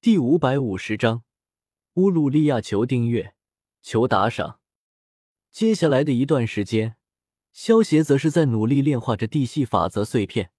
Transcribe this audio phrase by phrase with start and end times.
[0.00, 1.24] 第五百五十章，
[1.94, 3.34] 乌鲁利亚求订阅，
[3.82, 4.60] 求打赏。
[5.50, 6.94] 接下来的一段时间，
[7.52, 10.52] 萧协则是在努力炼化着地系法则碎片。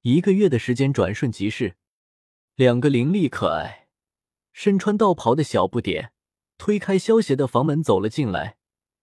[0.00, 1.76] 一个月的时间转瞬即逝，
[2.54, 3.88] 两个伶俐可爱、
[4.50, 6.14] 身穿道袍的小不点
[6.56, 8.56] 推开萧协的房门走了进来，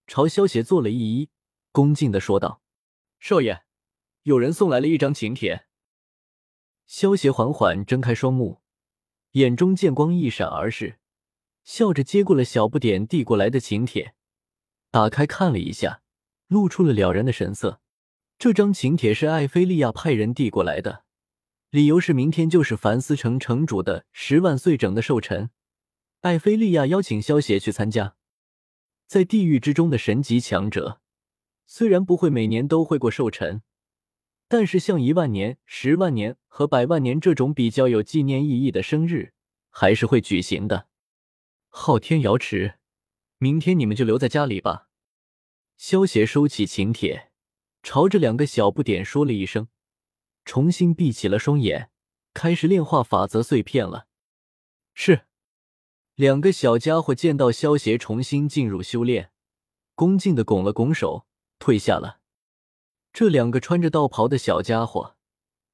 [0.07, 1.29] 朝萧协做了一揖，
[1.71, 2.63] 恭敬的说道
[3.21, 3.61] ：“少爷，
[4.23, 5.67] 有人送来了一张请帖。”
[6.87, 8.63] 萧协缓缓睁开双目。
[9.37, 10.97] 眼中剑光一闪而逝，
[11.63, 14.15] 笑着接过了小不点递过来的请帖，
[14.89, 16.01] 打开看了一下，
[16.47, 17.79] 露出了了然的神色。
[18.39, 21.03] 这张请帖是艾菲利亚派人递过来的，
[21.69, 25.51] 理由是明天就是凡斯城城主的十万岁整的寿辰，
[26.21, 28.15] 艾菲利亚邀请萧协去参加。
[29.05, 30.99] 在地狱之中的神级强者，
[31.67, 33.61] 虽然不会每年都会过寿辰。
[34.49, 39.33] 但是，像一万年、十万年和百万年这种比较有纪念意义的生日，
[39.69, 40.87] 还是会举行的。
[41.67, 42.75] 昊天瑶池，
[43.39, 44.87] 明天你们就留在家里吧。
[45.75, 47.29] 萧协收起请帖，
[47.83, 49.67] 朝着两个小不点说了一声，
[50.45, 51.91] 重新闭起了双眼，
[52.33, 54.07] 开始炼化法则碎片了。
[54.93, 55.27] 是，
[56.15, 59.31] 两个小家伙见到萧协重新进入修炼，
[59.93, 61.27] 恭敬的拱了拱手，
[61.59, 62.21] 退下了。
[63.19, 65.15] 这两个穿着道袍的小家伙，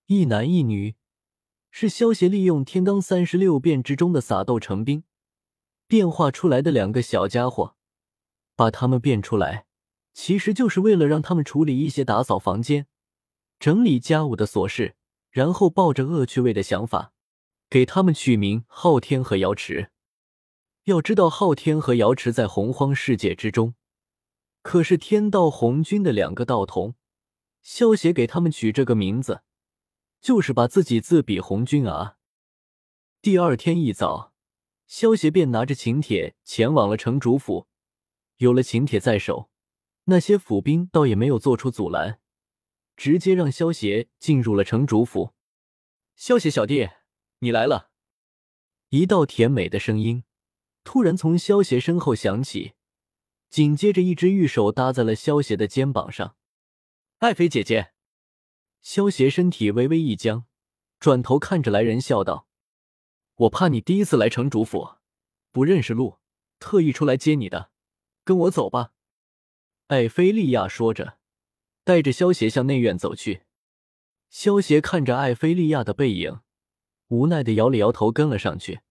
[0.06, 0.96] 一男一女，
[1.72, 5.04] 是萧协利用天罡三十六变之中的撒豆成兵
[5.86, 7.76] 变化出来的两个小家伙。
[8.56, 9.66] 把他们变出来，
[10.14, 12.88] 其实就是为了让他们处理一些打扫房间、
[13.60, 14.96] 整理家务的琐事，
[15.30, 17.12] 然后抱着恶趣味的想法，
[17.70, 19.92] 给他们取名昊天和瑶池。
[20.86, 23.76] 要知道，昊天和瑶池在洪荒世界之中，
[24.62, 26.96] 可是天道红军的两个道童。
[27.64, 29.42] 萧协给他们取这个名字，
[30.20, 32.18] 就是把自己自比红军啊。
[33.22, 34.34] 第二天一早，
[34.86, 37.68] 萧协便拿着请帖前往了城主府。
[38.38, 39.50] 有了请帖在手，
[40.06, 42.20] 那些府兵倒也没有做出阻拦，
[42.98, 45.34] 直接让萧协进入了城主府。
[46.18, 46.90] 萧协小弟，
[47.40, 47.92] 你来了！
[48.90, 50.26] 一道甜美的声音
[50.84, 52.74] 突然从萧协身后响起，
[53.50, 56.36] 紧接着一只玉手搭在了萧协的肩膀上。
[57.24, 57.94] 爱妃姐姐，
[58.82, 60.44] 萧协身体微微一僵，
[61.00, 62.50] 转头看着来人笑道
[63.48, 64.96] ：“我怕你第一次来城主府，
[65.50, 66.18] 不认识路，
[66.60, 67.72] 特意出来接你的。
[68.26, 68.92] 跟我走吧。”
[69.88, 71.18] 艾菲利亚说着，
[71.86, 73.44] 带着萧协向内院走去。
[74.30, 76.42] 萧协看着艾菲利亚的背影，
[77.08, 78.82] 无奈的摇了摇头，跟了上去。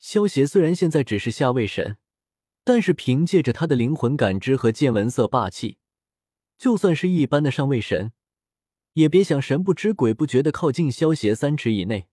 [0.00, 1.98] 萧协虽然现在只是下位神，
[2.64, 5.78] 但是凭借着他的灵魂感知和见闻色霸气。
[6.58, 8.12] 就算是一般的上位神，
[8.94, 12.08] 也别想神不知鬼不觉的靠近萧协三尺以内。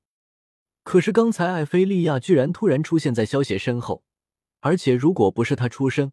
[0.84, 4.04] 可是刚才艾菲利亚居然突然出现在萧协身后，
[4.60, 6.12] 而且如果不是他出声，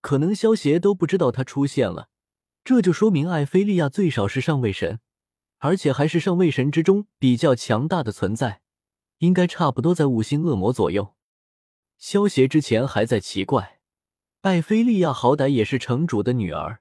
[0.00, 2.08] 可能萧协都不知道他出现了。
[2.62, 5.00] 这就说明艾菲利亚最少是上位神，
[5.58, 8.60] 而且还是上位神之中比较强大的存在，
[9.18, 11.16] 应该差不多在五星恶魔左右。
[11.98, 13.80] 萧协之前还在奇怪，
[14.42, 16.79] 艾菲利亚好歹也是城主的女儿。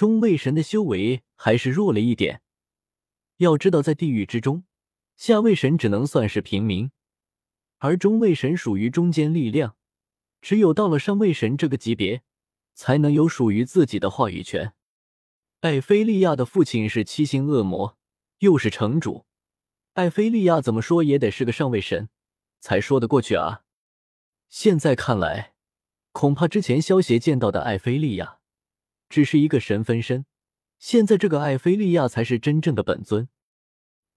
[0.00, 2.40] 中位神的修为还是弱了一点。
[3.36, 4.64] 要知道，在地狱之中，
[5.14, 6.90] 下位神只能算是平民，
[7.76, 9.76] 而中位神属于中坚力量。
[10.40, 12.22] 只有到了上位神这个级别，
[12.72, 14.72] 才能有属于自己的话语权。
[15.60, 17.98] 艾菲利亚的父亲是七星恶魔，
[18.38, 19.26] 又是城主，
[19.92, 22.08] 艾菲利亚怎么说也得是个上位神，
[22.58, 23.64] 才说得过去啊。
[24.48, 25.52] 现在看来，
[26.12, 28.39] 恐怕之前萧协见到的艾菲利亚。
[29.10, 30.24] 只是一个神分身，
[30.78, 33.28] 现在这个艾菲利亚才是真正的本尊。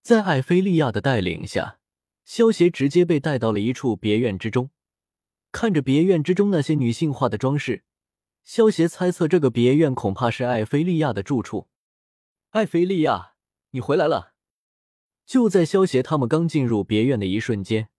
[0.01, 1.79] 在艾菲利亚的带领下，
[2.23, 4.69] 萧协直接被带到了一处别院之中。
[5.51, 7.83] 看着别院之中那些女性化的装饰，
[8.43, 11.67] 萧协猜测这个别院恐怕是艾菲利亚的住处。
[12.51, 13.33] 艾菲利亚，
[13.71, 14.33] 你回来了！
[15.25, 17.89] 就在萧协他们刚进入别院的一瞬间，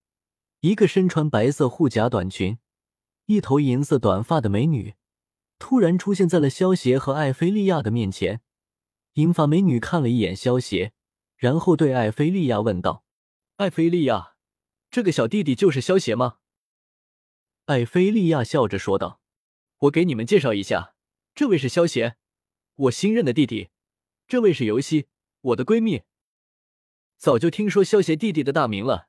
[0.60, 2.58] 一个身穿白色护甲短裙、
[3.26, 4.94] 一头银色短发的美女。
[5.58, 8.42] 突然出现在了萧协和艾菲利亚的面前，
[9.14, 10.92] 银发美女看了一眼萧协，
[11.36, 13.04] 然后对艾菲利亚问道
[13.56, 14.34] ：“艾菲利亚，
[14.90, 16.38] 这个小弟弟就是萧协吗？”
[17.66, 19.20] 艾菲利亚笑着说道
[19.78, 20.94] ：“我给你们介绍一下，
[21.34, 22.16] 这位是萧协，
[22.74, 23.70] 我新认的弟弟；
[24.26, 25.06] 这位是尤西，
[25.40, 26.02] 我的闺蜜。
[27.16, 29.08] 早就听说萧协弟弟的大名了，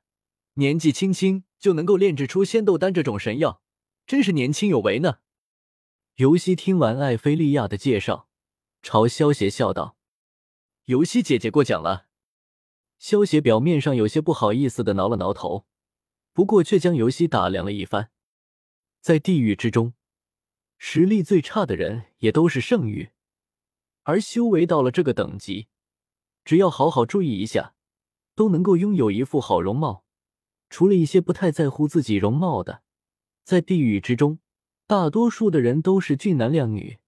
[0.54, 3.60] 年纪轻轻就能够炼制出仙豆丹这种神药，
[4.06, 5.18] 真是年轻有为呢。”
[6.16, 8.26] 尤西听完艾菲利亚的介绍，
[8.80, 9.98] 朝萧协笑道
[10.86, 12.06] ：“尤西姐姐过奖了。”
[12.98, 15.66] 萧协表面上有些不好意思的挠了挠头，
[16.32, 18.10] 不过却将尤西打量了一番。
[19.02, 19.92] 在地狱之中，
[20.78, 23.10] 实力最差的人也都是圣域，
[24.04, 25.68] 而修为到了这个等级，
[26.46, 27.74] 只要好好注意一下，
[28.34, 30.06] 都能够拥有一副好容貌。
[30.70, 32.82] 除了一些不太在乎自己容貌的，
[33.44, 34.38] 在地狱之中，
[34.88, 36.98] 大多数的人都是俊男靓女。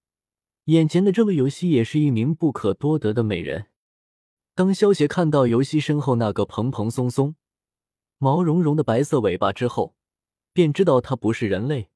[0.65, 3.67] 眼前的这位游戏也是一名不可多得的美人。
[4.53, 7.35] 当萧协看到游戏身后那个蓬蓬松松、
[8.17, 9.95] 毛茸茸的白色尾巴之后，
[10.51, 11.89] 便知道她不是人类，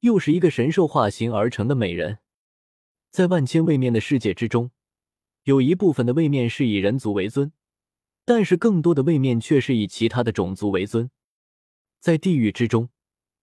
[0.00, 2.18] 又是一个神兽化形而成的美人。
[3.12, 4.72] 在万千位面的世界之中，
[5.44, 7.52] 有一部分的位面是以人族为尊。
[8.24, 11.10] 但是更多的位面却是以其他的种族为尊，
[12.00, 12.88] 在地狱之中，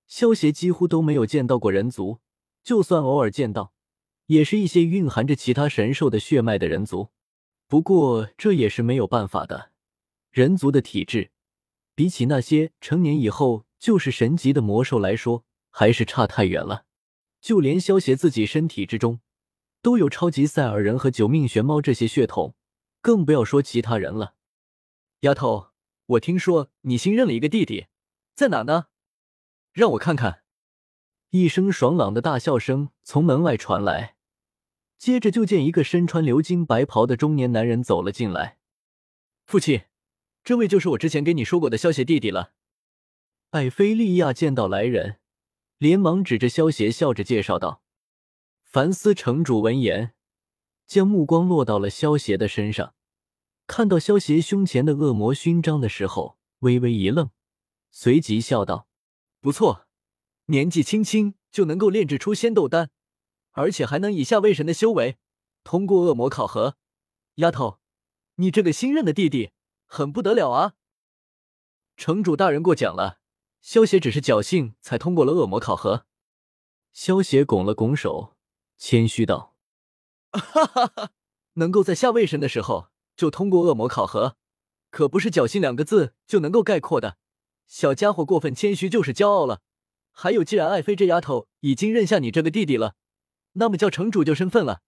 [0.09, 2.19] 萧协几乎都没有见到过人族，
[2.63, 3.73] 就算偶尔见到，
[4.25, 7.09] 也是一些蕴含着其他神兽的血脉的人族。
[7.67, 9.71] 不过这也是没有办法的，
[10.31, 11.29] 人族的体质
[11.94, 16.85] 比起那些成年以后就是神级的魔兽来说，还是差太远了。
[17.39, 19.19] 就连萧协自己身体之中，
[19.83, 22.56] 都有超级赛尔人和九命玄猫这些血统，
[23.00, 24.33] 更不要说其他人了。
[25.19, 25.67] 丫头，
[26.07, 27.85] 我听说你新认了一个弟弟，
[28.33, 28.88] 在哪呢？
[29.79, 30.43] 让我看看。
[31.29, 34.17] 一声爽朗的大笑声从门外传来，
[34.97, 38.57] 接着就见一个身穿鎏金白袍的中年男人走了进来。
[39.45, 39.83] 父亲，
[40.43, 42.51] 这位就是我之前给你说过的萧协弟弟了。
[43.51, 45.19] 艾菲利亚见到来人，
[45.77, 47.81] 连忙指着萧协，笑着介绍道。
[48.61, 50.13] 凡斯城主闻言，
[50.85, 52.93] 将目光落到了萧协的身上。
[53.65, 57.29] 看到萧协胸前的恶魔勋章的时候，微微一愣，
[57.91, 58.87] 随即笑道
[59.41, 59.88] ：“不错，
[60.45, 62.89] 年纪轻轻就能够炼制出仙斗丹，
[63.51, 65.18] 而且还能以下位神的修为
[65.63, 66.77] 通过恶魔考核。
[67.36, 67.80] 丫头，
[68.36, 69.51] 你这个新任的弟弟
[69.86, 70.74] 很不得了啊！”
[71.95, 73.19] 城主大人过奖了，
[73.62, 76.06] 萧协只是侥幸才通过了恶魔考核。
[76.94, 78.35] 萧协拱了拱手，
[78.77, 79.56] 谦虚道：
[80.31, 81.12] “哈哈哈，
[81.53, 82.89] 能够在下位神的时候。”
[83.19, 84.38] 就通过恶魔考核，
[84.89, 87.18] 可不是侥幸两个字就能够概括的。
[87.69, 89.62] 小家伙过分谦虚就是骄傲了。
[90.12, 92.95] 还有，既然爱妃这丫头已经认下你这个弟弟了，
[93.54, 94.81] 那么叫城主就身份了。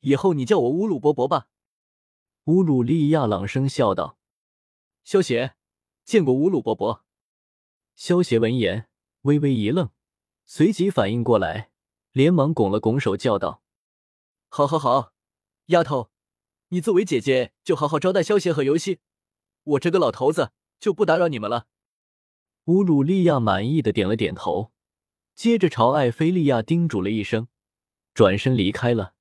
[0.00, 1.48] 以后你叫我乌鲁伯伯吧。
[2.44, 4.16] 乌鲁利亚朗声笑道
[5.02, 5.56] ：“萧协，
[6.04, 7.04] 见过乌鲁伯伯。”
[7.96, 8.88] 萧协闻言
[9.22, 9.90] 微微一愣，
[10.46, 11.72] 随即反应过来，
[12.12, 13.64] 连忙拱了拱手叫道
[14.48, 15.12] ：“好，好，好，
[15.66, 16.10] 丫头。”
[16.70, 19.00] 你作为姐姐，就好好招待萧协和游戏，
[19.64, 21.66] 我这个老头子就不打扰你们了。
[22.68, 24.72] 乌鲁利亚满意的点了点头，
[25.34, 27.48] 接着朝艾菲利亚叮嘱了一声，
[28.12, 29.14] 转身离开了。